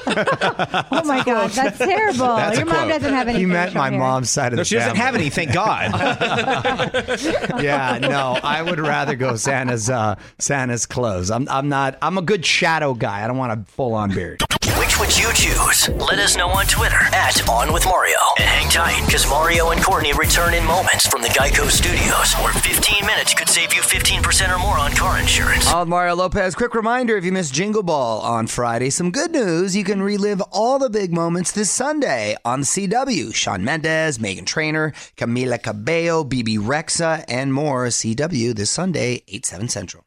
Oh 0.08 1.02
my 1.04 1.22
God, 1.24 1.50
that's 1.50 1.78
terrible. 1.78 2.36
That's 2.36 2.56
Your 2.58 2.66
mom 2.66 2.76
quote. 2.76 2.88
doesn't 2.90 3.12
have 3.14 3.28
any. 3.28 3.38
He 3.40 3.46
meant 3.46 3.70
facial 3.70 3.82
my 3.82 3.90
hair. 3.90 3.98
mom's 3.98 4.30
side 4.30 4.52
of 4.52 4.56
No, 4.58 4.60
the 4.62 4.64
she 4.64 4.76
doesn't 4.76 4.96
have 4.96 5.14
any, 5.14 5.30
thank 5.30 5.52
God. 5.52 5.90
yeah, 7.62 7.98
no, 8.00 8.38
I 8.42 8.62
would 8.62 8.80
rather 8.80 9.14
go 9.16 9.36
Santa's 9.36 9.90
uh, 9.90 10.16
Santa's 10.38 10.86
clothes. 10.86 11.30
I'm 11.30 11.48
I'm 11.48 11.68
not. 11.68 11.98
I'm 12.02 12.18
a 12.18 12.22
good 12.22 12.44
shadow 12.44 12.94
guy. 12.94 13.24
I 13.24 13.26
don't 13.26 13.36
want 13.38 13.52
a 13.52 13.64
full 13.72 13.94
on 13.94 14.14
beard. 14.14 14.42
Which 14.78 14.98
would 15.00 15.16
you 15.18 15.32
choose? 15.34 15.88
Let 15.88 16.18
us 16.18 16.36
know 16.36 16.48
on 16.48 16.66
Twitter 16.66 16.96
at 17.12 17.46
On 17.48 17.72
With 17.72 17.84
Mario. 17.86 18.18
And 18.38 18.46
hang 18.46 18.70
tight, 18.70 19.04
because 19.06 19.28
Mario 19.28 19.70
and 19.70 19.82
Courtney 19.82 20.12
return 20.12 20.54
in 20.54 20.64
moments 20.64 21.06
from 21.06 21.22
the 21.22 21.28
Geico 21.28 21.68
Studios, 21.70 22.34
where 22.34 22.52
15 22.52 23.06
minutes 23.06 23.34
could 23.34 23.35
save 23.56 23.72
you 23.72 23.80
15% 23.80 24.54
or 24.54 24.58
more 24.58 24.76
on 24.76 24.92
car 24.92 25.18
insurance. 25.18 25.66
I'm 25.66 25.88
Mario 25.88 26.14
Lopez. 26.14 26.54
Quick 26.54 26.74
reminder: 26.74 27.16
if 27.16 27.24
you 27.24 27.32
missed 27.32 27.54
Jingle 27.54 27.82
Ball 27.82 28.20
on 28.20 28.48
Friday, 28.48 28.90
some 28.90 29.10
good 29.10 29.30
news. 29.30 29.74
You 29.74 29.82
can 29.82 30.02
relive 30.02 30.42
all 30.52 30.78
the 30.78 30.90
big 30.90 31.10
moments 31.10 31.52
this 31.52 31.70
Sunday 31.70 32.36
on 32.44 32.60
CW. 32.60 33.34
Shawn 33.34 33.64
Mendes, 33.64 34.18
Meghan 34.18 34.44
Trainor, 34.44 34.90
Camila 35.16 35.62
Cabello, 35.62 36.22
Bebe 36.22 36.58
Rexha, 36.58 37.24
and 37.28 37.54
more. 37.54 37.86
CW 37.86 38.54
this 38.54 38.70
Sunday, 38.70 39.22
8 39.26 39.46
7 39.46 39.68
Central. 39.70 40.04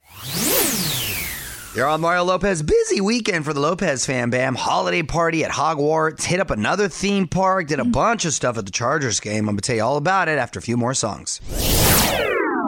You're 1.74 1.88
on 1.88 2.02
Mario 2.02 2.26
Lopez. 2.26 2.62
Busy 2.62 3.02
weekend 3.02 3.46
for 3.46 3.54
the 3.54 3.62
Lopez 3.62 4.06
fan 4.06 4.30
bam. 4.30 4.54
Holiday 4.54 5.02
party 5.02 5.44
at 5.44 5.50
Hogwarts. 5.50 6.24
Hit 6.24 6.40
up 6.40 6.52
another 6.52 6.88
theme 6.88 7.28
park. 7.28 7.66
Did 7.66 7.80
a 7.80 7.86
bunch 7.86 8.26
of 8.26 8.34
stuff 8.34 8.60
at 8.60 8.68
the 8.68 8.72
Chargers 8.72 9.20
game. 9.20 9.50
I'm 9.50 9.56
going 9.56 9.58
to 9.58 9.62
tell 9.64 9.76
you 9.76 9.84
all 9.84 9.98
about 9.98 10.28
it 10.28 10.38
after 10.38 10.60
a 10.60 10.62
few 10.62 10.78
more 10.78 10.94
songs. 10.94 11.42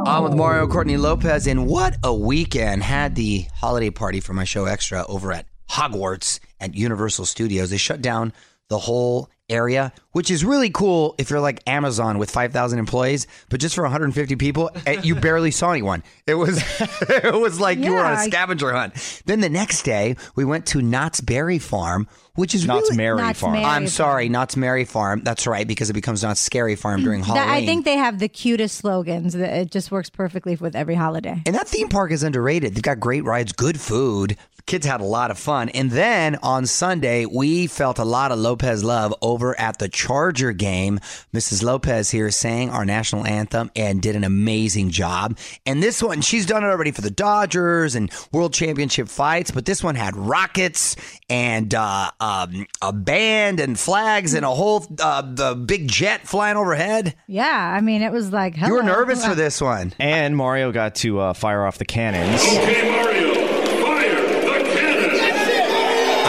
On 0.05 0.23
with 0.23 0.33
Mario 0.33 0.67
Courtney 0.67 0.97
Lopez. 0.97 1.45
And 1.45 1.67
what 1.67 1.95
a 2.03 2.13
weekend. 2.13 2.81
Had 2.81 3.13
the 3.13 3.45
holiday 3.53 3.91
party 3.91 4.19
for 4.19 4.33
my 4.33 4.45
show 4.45 4.65
Extra 4.65 5.05
over 5.05 5.31
at 5.31 5.45
Hogwarts 5.69 6.39
at 6.59 6.73
Universal 6.73 7.25
Studios. 7.25 7.69
They 7.69 7.77
shut 7.77 8.01
down 8.01 8.33
the 8.71 8.79
whole 8.79 9.29
area, 9.49 9.91
which 10.13 10.31
is 10.31 10.45
really 10.45 10.69
cool 10.69 11.13
if 11.17 11.29
you're 11.29 11.41
like 11.41 11.59
Amazon 11.67 12.17
with 12.17 12.31
5,000 12.31 12.79
employees, 12.79 13.27
but 13.49 13.59
just 13.59 13.75
for 13.75 13.81
150 13.83 14.37
people, 14.37 14.71
eh, 14.85 15.01
you 15.03 15.13
barely 15.27 15.51
saw 15.51 15.71
anyone. 15.71 16.03
It 16.25 16.35
was 16.35 16.63
it 16.81 17.33
was 17.33 17.59
like 17.59 17.77
you 17.77 17.91
were 17.91 17.99
on 17.99 18.13
a 18.13 18.15
Yeah. 18.15 18.23
scavenger 18.23 18.71
hunt. 18.71 19.21
Then 19.25 19.41
the 19.41 19.49
next 19.49 19.83
day, 19.83 20.15
we 20.35 20.45
went 20.45 20.65
to 20.67 20.81
Knott's 20.81 21.19
Berry 21.19 21.59
Farm, 21.59 22.07
which 22.35 22.55
is 22.55 22.65
Knott's 22.65 22.83
really 22.91 22.95
Mary 22.97 23.17
Knott's 23.17 23.41
Farm. 23.41 23.51
Mary. 23.53 23.65
I'm 23.65 23.87
sorry, 23.87 24.29
Knott's 24.29 24.55
Mary 24.55 24.85
Farm. 24.85 25.21
That's 25.25 25.45
right, 25.45 25.67
because 25.67 25.89
it 25.89 25.93
becomes 25.93 26.23
Knott's 26.23 26.39
Scary 26.39 26.77
Farm 26.77 27.03
during 27.03 27.21
Halloween. 27.21 27.45
That- 27.47 27.53
I 27.53 27.65
think 27.65 27.83
they 27.83 27.97
have 27.97 28.19
the 28.19 28.29
cutest 28.29 28.77
slogans. 28.77 29.33
That 29.33 29.53
It 29.53 29.69
just 29.69 29.91
works 29.91 30.09
perfectly 30.09 30.55
with 30.55 30.77
every 30.77 30.95
holiday. 30.95 31.41
And 31.45 31.53
that 31.55 31.67
theme 31.67 31.89
park 31.89 32.11
is 32.13 32.23
underrated. 32.23 32.73
They've 32.73 32.81
got 32.81 33.01
great 33.01 33.25
rides, 33.25 33.51
good 33.51 33.81
food. 33.81 34.37
Kids 34.65 34.85
had 34.85 35.01
a 35.01 35.05
lot 35.05 35.31
of 35.31 35.39
fun. 35.39 35.69
And 35.69 35.91
then 35.91 36.37
on 36.43 36.65
Sunday, 36.65 37.25
we 37.25 37.67
felt 37.67 37.99
a 37.99 38.05
lot 38.05 38.31
of 38.31 38.39
Lopez 38.39 38.83
love 38.83 39.13
over 39.21 39.59
at 39.59 39.79
the 39.79 39.89
Charger 39.89 40.53
game. 40.53 40.99
Mrs. 41.33 41.63
Lopez 41.63 42.11
here 42.11 42.31
sang 42.31 42.69
our 42.69 42.85
national 42.85 43.25
anthem 43.25 43.71
and 43.75 44.01
did 44.01 44.15
an 44.15 44.23
amazing 44.23 44.89
job. 44.91 45.37
And 45.65 45.81
this 45.81 46.01
one, 46.01 46.21
she's 46.21 46.45
done 46.45 46.63
it 46.63 46.67
already 46.67 46.91
for 46.91 47.01
the 47.01 47.11
Dodgers 47.11 47.95
and 47.95 48.11
World 48.31 48.53
Championship 48.53 49.07
fights, 49.07 49.51
but 49.51 49.65
this 49.65 49.83
one 49.83 49.95
had 49.95 50.15
rockets 50.15 50.95
and 51.29 51.73
uh, 51.73 52.11
um, 52.19 52.67
a 52.81 52.93
band 52.93 53.59
and 53.59 53.79
flags 53.79 54.33
and 54.33 54.45
a 54.45 54.49
whole 54.49 54.85
uh, 54.99 55.21
the 55.21 55.55
big 55.55 55.87
jet 55.87 56.27
flying 56.27 56.57
overhead. 56.57 57.15
Yeah, 57.27 57.73
I 57.75 57.81
mean, 57.81 58.01
it 58.01 58.11
was 58.11 58.31
like 58.31 58.57
You 58.57 58.73
were 58.73 58.83
nervous 58.83 59.25
for 59.25 59.35
this 59.35 59.61
one. 59.61 59.93
And 59.99 60.35
Mario 60.35 60.71
got 60.71 60.95
to 60.95 61.19
uh, 61.19 61.33
fire 61.33 61.65
off 61.65 61.77
the 61.77 61.85
cannons. 61.85 62.41
Okay, 62.41 62.89
Mario, 62.89 63.01
fire 63.01 63.31
the 63.31 63.31
cannon! 63.31 63.40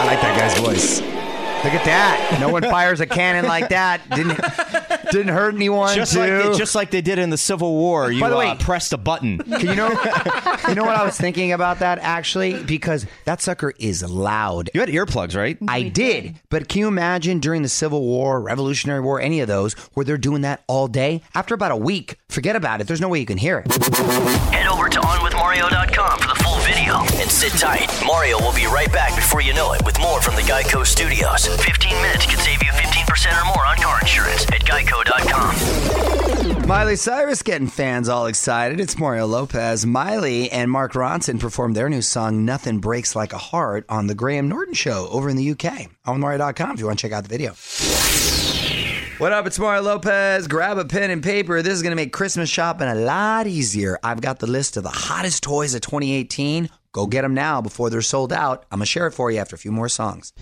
I 0.03 0.05
like 0.05 0.21
that 0.21 0.37
guy's 0.37 0.59
voice. 0.59 1.22
Look 1.63 1.73
at 1.73 1.85
that. 1.85 2.37
No 2.39 2.49
one 2.49 2.63
fires 2.63 2.99
a 2.99 3.05
cannon 3.05 3.45
like 3.45 3.69
that. 3.69 4.01
Didn't 4.09 4.39
didn't 5.11 5.33
hurt 5.33 5.55
anyone. 5.55 5.95
Just 5.95 6.13
too. 6.13 6.19
like 6.19 6.29
they, 6.51 6.57
just 6.57 6.75
like 6.75 6.91
they 6.91 7.01
did 7.01 7.19
in 7.19 7.29
the 7.29 7.37
Civil 7.37 7.73
War, 7.73 8.11
you 8.11 8.19
By 8.19 8.29
the 8.29 8.37
way- 8.37 8.49
uh, 8.49 8.55
pressed 8.55 8.91
a 8.93 8.97
button. 8.97 9.37
Can 9.37 9.61
you 9.67 9.75
know 9.75 9.89
you 10.67 10.75
know 10.75 10.83
what 10.83 10.95
I 10.97 11.05
was 11.05 11.17
thinking 11.17 11.51
about 11.53 11.79
that 11.79 11.99
actually? 11.99 12.61
Because 12.63 13.05
that 13.25 13.41
sucker 13.41 13.73
is 13.79 14.03
loud. 14.03 14.69
You 14.73 14.81
had 14.81 14.89
earplugs, 14.89 15.35
right? 15.37 15.57
I 15.67 15.83
did. 15.83 16.35
But 16.49 16.67
can 16.67 16.79
you 16.79 16.87
imagine 16.87 17.39
during 17.39 17.61
the 17.61 17.69
Civil 17.69 18.01
War, 18.01 18.41
Revolutionary 18.41 18.99
War, 18.99 19.21
any 19.21 19.39
of 19.39 19.47
those, 19.47 19.73
where 19.93 20.03
they're 20.03 20.17
doing 20.17 20.41
that 20.41 20.63
all 20.67 20.87
day? 20.87 21.21
After 21.33 21.53
about 21.55 21.71
a 21.71 21.77
week, 21.77 22.17
forget 22.29 22.55
about 22.55 22.81
it. 22.81 22.87
There's 22.87 23.01
no 23.01 23.07
way 23.09 23.19
you 23.19 23.25
can 23.25 23.37
hear 23.37 23.59
it. 23.65 23.71
Head 24.53 24.67
over 24.67 24.89
to 24.89 24.99
OnWithMario.com 24.99 26.19
for 26.19 26.27
the 26.27 26.35
full 26.43 26.59
video 26.59 26.99
and 27.21 27.29
sit 27.29 27.53
tight. 27.53 27.87
Mario 28.05 28.39
will 28.39 28.53
be 28.53 28.65
right 28.65 28.91
back 28.91 29.15
before 29.15 29.41
you 29.41 29.53
know 29.53 29.73
it 29.73 29.83
with 29.85 29.99
more 29.99 30.21
from 30.21 30.35
the 30.35 30.41
Geico 30.41 30.85
Studios. 30.85 31.47
15 31.57 32.01
minutes 32.01 32.25
could 32.25 32.39
save 32.39 32.61
you 32.63 32.71
15% 32.71 33.41
or 33.41 33.45
more 33.53 33.65
on 33.65 33.77
car 33.77 33.99
insurance 34.01 34.43
at 34.47 34.61
Geico.com. 34.61 35.55
Miley 36.67 36.95
Cyrus 36.95 37.41
getting 37.43 37.67
fans 37.67 38.07
all 38.07 38.25
excited. 38.27 38.79
It's 38.79 38.97
Mario 38.97 39.25
Lopez. 39.27 39.85
Miley 39.85 40.49
and 40.51 40.71
Mark 40.71 40.93
Ronson 40.93 41.39
performed 41.39 41.75
their 41.75 41.89
new 41.89 42.01
song 42.01 42.45
"Nothing 42.45 42.79
Breaks 42.79 43.15
Like 43.15 43.33
a 43.33 43.37
Heart" 43.37 43.85
on 43.89 44.07
the 44.07 44.15
Graham 44.15 44.47
Norton 44.47 44.73
Show 44.73 45.07
over 45.11 45.29
in 45.29 45.35
the 45.35 45.51
UK. 45.51 45.89
On 46.05 46.19
Mario.com 46.19 46.71
if 46.71 46.79
you 46.79 46.85
want 46.85 46.99
to 46.99 47.01
check 47.07 47.11
out 47.11 47.23
the 47.23 47.29
video. 47.29 47.53
What 49.19 49.31
up? 49.31 49.45
It's 49.45 49.59
Mario 49.59 49.81
Lopez. 49.83 50.47
Grab 50.47 50.77
a 50.77 50.85
pen 50.85 51.11
and 51.11 51.21
paper. 51.21 51.61
This 51.61 51.73
is 51.73 51.81
going 51.81 51.91
to 51.91 51.95
make 51.95 52.11
Christmas 52.13 52.49
shopping 52.49 52.87
a 52.87 52.95
lot 52.95 53.45
easier. 53.45 53.99
I've 54.03 54.21
got 54.21 54.39
the 54.39 54.47
list 54.47 54.75
of 54.77 54.83
the 54.83 54.89
hottest 54.89 55.43
toys 55.43 55.75
of 55.75 55.81
2018. 55.81 56.69
Go 56.93 57.07
get 57.07 57.21
them 57.23 57.33
now 57.33 57.61
before 57.61 57.89
they're 57.89 58.01
sold 58.01 58.31
out. 58.33 58.65
I'm 58.71 58.79
going 58.79 58.85
to 58.85 58.89
share 58.89 59.07
it 59.07 59.11
for 59.11 59.29
you 59.31 59.37
after 59.39 59.55
a 59.55 59.59
few 59.59 59.71
more 59.71 59.89
songs. 59.89 60.33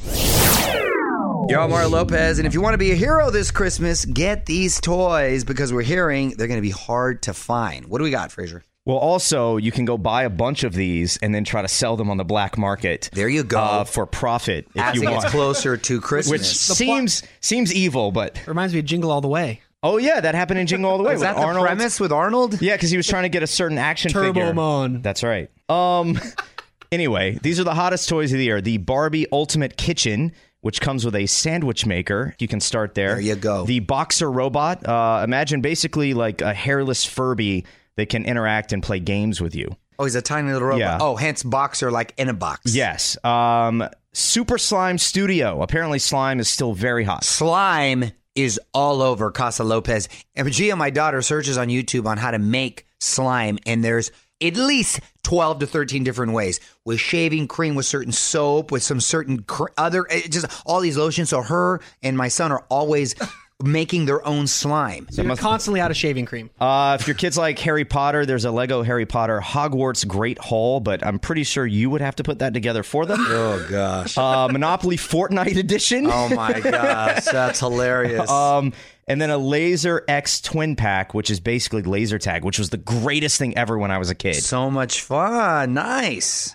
You're 1.50 1.60
on 1.60 1.70
Mario 1.70 1.90
Lopez, 1.90 2.38
and 2.40 2.48
if 2.48 2.54
you 2.54 2.62
want 2.62 2.74
to 2.76 2.78
be 2.78 2.92
a 2.92 2.96
hero 2.96 3.30
this 3.30 3.52
Christmas, 3.52 4.06
get 4.06 4.46
these 4.46 4.80
toys 4.80 5.44
because 5.44 5.74
we're 5.74 5.82
hearing 5.82 6.30
they're 6.38 6.48
going 6.48 6.58
to 6.60 6.62
be 6.62 6.70
hard 6.72 7.24
to 7.24 7.34
find. 7.34 7.86
What 7.88 7.98
do 7.98 8.04
we 8.04 8.12
got, 8.12 8.32
Fraser? 8.32 8.64
Well, 8.86 8.98
also, 8.98 9.58
you 9.58 9.72
can 9.72 9.84
go 9.86 9.98
buy 9.98 10.24
a 10.24 10.30
bunch 10.30 10.64
of 10.64 10.74
these 10.74 11.18
and 11.18 11.36
then 11.36 11.44
try 11.44 11.62
to 11.62 11.68
sell 11.68 11.98
them 11.98 12.10
on 12.10 12.18
the 12.18 12.24
black 12.24 12.58
market. 12.58 13.10
There 13.14 13.28
you 13.28 13.44
go. 13.44 13.60
Uh, 13.60 13.84
for 13.84 14.06
profit, 14.06 14.68
if 14.74 14.82
As 14.82 14.96
you 14.96 15.04
it 15.04 15.12
want. 15.12 15.22
gets 15.24 15.32
closer 15.34 15.78
to 15.78 16.02
Christmas, 16.02 16.32
Which 16.32 16.42
Christmas. 16.42 16.78
seems 16.78 17.24
seems 17.42 17.74
evil, 17.74 18.12
but 18.12 18.40
Reminds 18.48 18.74
me 18.74 18.80
of 18.80 18.86
Jingle 18.86 19.12
All 19.12 19.22
the 19.22 19.28
Way. 19.28 19.62
oh 19.84 19.98
yeah, 19.98 20.20
that 20.22 20.34
happened 20.36 20.60
in 20.60 20.68
Jingle 20.68 20.90
All 20.92 20.98
the 20.98 21.04
Way 21.04 21.14
Is 21.16 21.20
with 21.20 21.28
that 21.30 21.36
the 21.36 21.44
Arnold. 21.44 21.66
premise 21.66 22.00
with 22.00 22.12
Arnold? 22.12 22.62
Yeah, 22.62 22.76
because 22.76 22.92
he 22.92 22.98
was 22.98 23.08
trying 23.08 23.24
to 23.24 23.30
get 23.30 23.44
a 23.44 23.48
certain 23.48 23.78
action 23.78 24.12
Turbo 24.12 24.28
figure. 24.34 24.54
Mon. 24.54 25.02
That's 25.02 25.22
right. 25.24 25.50
Um. 25.70 26.18
anyway, 26.92 27.38
these 27.44 27.60
are 27.60 27.64
the 27.64 27.74
hottest 27.76 28.08
toys 28.10 28.32
of 28.32 28.38
the 28.40 28.46
year: 28.46 28.62
the 28.62 28.78
Barbie 28.78 29.28
Ultimate 29.32 29.78
Kitchen, 29.78 30.32
which 30.62 30.82
comes 30.82 31.06
with 31.06 31.16
a 31.16 31.26
sandwich 31.26 31.86
maker. 31.86 32.36
You 32.40 32.48
can 32.48 32.60
start 32.60 32.96
there. 32.96 33.14
There 33.14 33.22
you 33.22 33.36
go. 33.36 33.66
The 33.66 33.80
Boxer 33.80 34.32
Robot. 34.32 34.86
Uh, 34.88 35.22
imagine 35.24 35.62
basically 35.62 36.14
like 36.14 36.42
a 36.42 36.54
hairless 36.54 37.06
Furby 37.06 37.66
that 37.98 38.10
can 38.10 38.26
interact 38.26 38.72
and 38.74 38.82
play 38.82 39.00
games 39.00 39.42
with 39.42 39.56
you. 39.56 39.76
Oh, 40.00 40.06
he's 40.06 40.16
a 40.16 40.22
tiny 40.22 40.52
little 40.52 40.68
robot. 40.68 40.80
Yeah. 40.80 40.98
Oh, 41.00 41.16
hence 41.16 41.44
boxer 41.44 41.92
like 41.92 42.14
in 42.18 42.30
a 42.30 42.34
box. 42.34 42.74
Yes. 42.74 43.24
Um. 43.24 43.88
Super 44.14 44.58
Slime 44.58 44.98
Studio. 44.98 45.62
Apparently, 45.62 45.98
slime 45.98 46.42
is 46.42 46.50
still 46.50 46.74
very 46.74 47.06
hot. 47.06 47.24
Slime 47.24 48.12
is 48.36 48.60
all 48.74 49.02
over 49.02 49.32
Casa 49.32 49.64
Lopez. 49.64 50.10
And 50.36 50.52
Gia, 50.52 50.76
my 50.76 50.90
daughter, 50.90 51.22
searches 51.22 51.58
on 51.58 51.70
YouTube 51.70 52.06
on 52.06 52.18
how 52.18 52.32
to 52.32 52.40
make 52.40 52.86
slime, 53.00 53.58
and 53.66 53.84
there's 53.84 54.12
at 54.42 54.56
least 54.56 55.00
12 55.24 55.60
to 55.60 55.68
13 55.68 56.04
different 56.04 56.34
ways 56.34 56.60
with 56.86 57.00
shaving 57.00 57.48
cream, 57.48 57.76
with 57.76 57.86
certain 57.86 58.12
soap, 58.12 58.72
with 58.72 58.84
some 58.84 59.00
certain 59.00 59.44
cr- 59.44 59.68
other, 59.78 60.06
eh, 60.10 60.28
just 60.30 60.46
all 60.66 60.80
these 60.80 60.98
lotions. 60.98 61.30
So 61.30 61.42
her 61.42 61.82
and 62.02 62.18
my 62.18 62.28
son 62.28 62.52
are 62.52 62.66
always 62.70 63.16
making 63.64 64.06
their 64.06 64.26
own 64.28 64.48
slime. 64.48 65.08
So 65.12 65.22
you're 65.22 65.36
constantly 65.36 65.80
out 65.82 65.92
of 65.92 65.98
shaving 65.98 66.26
cream. 66.26 66.50
Uh, 66.60 66.98
if 67.00 67.08
your 67.08 67.16
kids 67.16 67.38
like 67.38 67.58
Harry 67.60 67.86
Potter, 67.86 68.26
there's 68.26 68.46
a 68.46 68.52
Lego 68.52 68.84
Harry 68.84 69.06
Potter 69.06 69.40
Hogwarts 69.44 70.08
Great 70.08 70.38
Hall, 70.40 70.80
but 70.80 71.06
I'm 71.06 71.20
pretty 71.20 71.44
sure 71.44 71.66
you 71.66 71.90
would 71.90 72.02
have 72.02 72.16
to 72.18 72.24
put 72.24 72.40
that 72.40 72.54
together 72.54 72.84
for 72.84 73.06
them. 73.06 73.20
Oh, 73.32 73.66
gosh. 73.70 74.18
uh, 74.18 74.48
Monopoly 74.50 74.98
Fortnite 74.98 75.58
Edition. 75.58 76.08
Oh, 76.12 76.30
my 76.30 76.60
gosh. 76.62 77.26
That's 77.26 77.60
hilarious. 77.60 78.30
Um, 78.30 78.74
and 79.08 79.20
then 79.20 79.30
a 79.30 79.38
Laser 79.38 80.04
X 80.08 80.42
Twin 80.42 80.76
Pack, 80.76 81.14
which 81.14 81.30
is 81.30 81.40
basically 81.40 81.82
laser 81.82 82.18
tag, 82.20 82.44
which 82.46 82.60
was 82.60 82.70
the 82.70 82.78
greatest 82.78 83.38
thing 83.40 83.58
ever 83.58 83.78
when 83.78 83.92
I 83.92 83.98
was 83.98 84.10
a 84.10 84.16
kid. 84.16 84.36
so 84.36 84.70
much 84.70 85.02
fun. 85.02 85.74
Nice. 85.74 86.54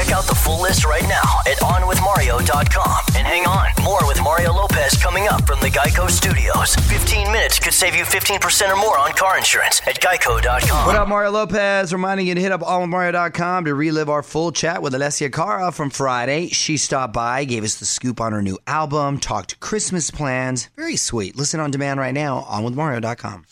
Check 0.00 0.12
out 0.12 0.24
the 0.24 0.34
full 0.34 0.62
list 0.62 0.86
right 0.86 1.02
now 1.02 1.40
at 1.46 1.58
OnWithMario.com. 1.58 3.04
And 3.16 3.26
hang 3.26 3.44
on, 3.44 3.68
more 3.82 4.00
with 4.08 4.18
Mario 4.22 4.54
Lopez 4.54 4.96
coming 4.96 5.28
up 5.28 5.46
from 5.46 5.60
the 5.60 5.68
Geico 5.68 6.08
Studios. 6.08 6.74
15 6.74 7.30
minutes 7.30 7.58
could 7.58 7.74
save 7.74 7.94
you 7.94 8.04
15% 8.04 8.72
or 8.72 8.76
more 8.76 8.98
on 8.98 9.12
car 9.12 9.36
insurance 9.36 9.82
at 9.86 10.00
Geico.com. 10.00 10.86
What 10.86 10.96
up, 10.96 11.06
Mario 11.06 11.32
Lopez? 11.32 11.92
Reminding 11.92 12.26
you 12.26 12.34
to 12.34 12.40
hit 12.40 12.50
up 12.50 12.62
onwithmario.com 12.62 13.66
to 13.66 13.74
relive 13.74 14.08
our 14.08 14.22
full 14.22 14.52
chat 14.52 14.80
with 14.80 14.94
Alessia 14.94 15.30
Cara 15.30 15.70
from 15.70 15.90
Friday. 15.90 16.48
She 16.48 16.78
stopped 16.78 17.12
by, 17.12 17.44
gave 17.44 17.62
us 17.62 17.74
the 17.74 17.84
scoop 17.84 18.22
on 18.22 18.32
her 18.32 18.40
new 18.40 18.58
album, 18.66 19.18
talked 19.18 19.60
Christmas 19.60 20.10
plans. 20.10 20.70
Very 20.76 20.96
sweet. 20.96 21.36
Listen 21.36 21.60
on 21.60 21.70
demand 21.70 22.00
right 22.00 22.14
now, 22.14 22.38
on 22.48 22.64
onwithmario.com. 22.64 23.44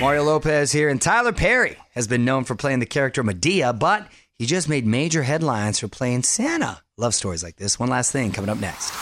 Mario 0.00 0.24
Lopez 0.24 0.72
here, 0.72 0.88
and 0.88 1.00
Tyler 1.00 1.32
Perry 1.32 1.76
has 1.94 2.08
been 2.08 2.24
known 2.24 2.44
for 2.44 2.54
playing 2.54 2.78
the 2.80 2.86
character 2.86 3.22
Madea, 3.22 3.78
but 3.78 4.08
he 4.38 4.46
just 4.46 4.68
made 4.68 4.86
major 4.86 5.22
headlines 5.22 5.78
for 5.78 5.88
playing 5.88 6.22
Santa. 6.22 6.82
Love 6.96 7.14
stories 7.14 7.44
like 7.44 7.56
this. 7.56 7.78
One 7.78 7.88
last 7.88 8.12
thing 8.12 8.32
coming 8.32 8.50
up 8.50 8.58
next. 8.58 8.92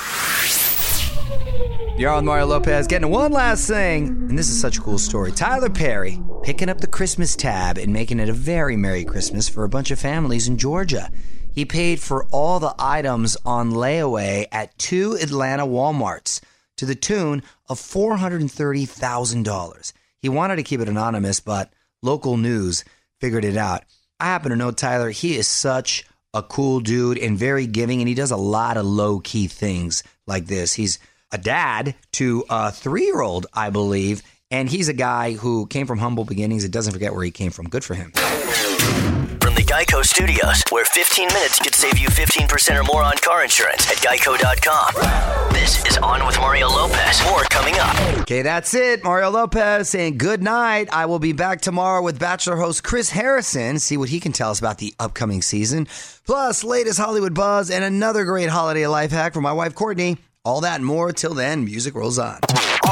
You're 1.98 2.10
on 2.10 2.24
Mario 2.24 2.46
Lopez 2.46 2.86
getting 2.86 3.10
one 3.10 3.32
last 3.32 3.68
thing, 3.68 4.08
and 4.08 4.38
this 4.38 4.50
is 4.50 4.60
such 4.60 4.78
a 4.78 4.80
cool 4.80 4.98
story. 4.98 5.30
Tyler 5.30 5.70
Perry 5.70 6.20
picking 6.42 6.68
up 6.68 6.80
the 6.80 6.86
Christmas 6.86 7.36
tab 7.36 7.78
and 7.78 7.92
making 7.92 8.18
it 8.18 8.28
a 8.28 8.32
very 8.32 8.76
Merry 8.76 9.04
Christmas 9.04 9.48
for 9.48 9.64
a 9.64 9.68
bunch 9.68 9.90
of 9.90 9.98
families 9.98 10.48
in 10.48 10.58
Georgia. 10.58 11.10
He 11.54 11.64
paid 11.64 12.00
for 12.00 12.26
all 12.32 12.60
the 12.60 12.74
items 12.78 13.36
on 13.44 13.72
layaway 13.72 14.46
at 14.50 14.76
two 14.78 15.18
Atlanta 15.20 15.66
Walmarts 15.66 16.40
to 16.78 16.86
the 16.86 16.94
tune 16.94 17.42
of 17.68 17.78
$430,000. 17.78 19.92
He 20.18 20.28
wanted 20.28 20.56
to 20.56 20.62
keep 20.62 20.80
it 20.80 20.88
anonymous, 20.88 21.40
but 21.40 21.72
local 22.02 22.36
news 22.36 22.84
figured 23.20 23.44
it 23.44 23.56
out. 23.56 23.84
I 24.22 24.26
happen 24.26 24.50
to 24.50 24.56
know 24.56 24.70
Tyler. 24.70 25.10
He 25.10 25.36
is 25.36 25.48
such 25.48 26.04
a 26.32 26.44
cool 26.44 26.78
dude 26.78 27.18
and 27.18 27.36
very 27.36 27.66
giving, 27.66 28.00
and 28.00 28.08
he 28.08 28.14
does 28.14 28.30
a 28.30 28.36
lot 28.36 28.76
of 28.76 28.86
low 28.86 29.18
key 29.18 29.48
things 29.48 30.04
like 30.28 30.46
this. 30.46 30.74
He's 30.74 31.00
a 31.32 31.38
dad 31.38 31.96
to 32.12 32.44
a 32.48 32.70
three 32.70 33.06
year 33.06 33.20
old, 33.20 33.48
I 33.52 33.70
believe, 33.70 34.22
and 34.52 34.68
he's 34.68 34.88
a 34.88 34.92
guy 34.92 35.32
who 35.32 35.66
came 35.66 35.86
from 35.86 35.98
humble 35.98 36.24
beginnings 36.24 36.62
and 36.62 36.72
doesn't 36.72 36.92
forget 36.92 37.14
where 37.14 37.24
he 37.24 37.30
came 37.30 37.50
from. 37.50 37.68
Good 37.68 37.82
for 37.82 37.94
him. 37.94 38.12
From 38.12 39.54
the 39.54 39.64
Geico 39.66 40.04
Studios, 40.04 40.62
where 40.70 40.84
15 40.84 41.28
minutes 41.28 41.58
could 41.58 41.74
save 41.74 41.98
you 41.98 42.08
15% 42.08 42.78
or 42.78 42.84
more 42.84 43.02
on 43.02 43.16
car 43.16 43.42
insurance 43.42 43.90
at 43.90 43.96
Geico.com. 43.96 45.52
This 45.54 45.84
is 45.86 45.96
On 45.98 46.24
with 46.26 46.36
Mario 46.38 46.68
Lopez. 46.68 47.24
More 47.24 47.42
coming 47.44 47.74
up. 47.78 47.98
Okay, 48.20 48.42
that's 48.42 48.74
it. 48.74 49.02
Mario 49.02 49.30
Lopez 49.30 49.88
saying 49.88 50.18
good 50.18 50.42
night. 50.42 50.88
I 50.92 51.06
will 51.06 51.18
be 51.18 51.32
back 51.32 51.62
tomorrow 51.62 52.02
with 52.02 52.18
Bachelor 52.18 52.56
host 52.56 52.84
Chris 52.84 53.08
Harrison, 53.10 53.78
see 53.78 53.96
what 53.96 54.10
he 54.10 54.20
can 54.20 54.32
tell 54.32 54.50
us 54.50 54.58
about 54.58 54.78
the 54.78 54.94
upcoming 55.00 55.40
season. 55.40 55.88
Plus, 56.26 56.62
latest 56.62 56.98
Hollywood 56.98 57.34
buzz 57.34 57.70
and 57.70 57.82
another 57.82 58.24
great 58.24 58.50
holiday 58.50 58.86
life 58.86 59.10
hack 59.12 59.32
from 59.32 59.42
my 59.44 59.52
wife 59.52 59.74
Courtney. 59.74 60.18
All 60.44 60.60
that 60.62 60.74
and 60.76 60.86
more. 60.86 61.12
Till 61.12 61.34
then, 61.34 61.64
music 61.64 61.94
rolls 61.94 62.18
on. 62.18 62.40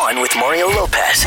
On 0.00 0.20
with 0.20 0.30
Mario 0.36 0.68
Lopez. 0.68 1.24